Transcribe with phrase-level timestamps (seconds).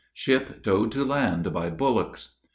[0.15, 2.29] ]SHIP TOWED TO LAND BY BULLOCKS.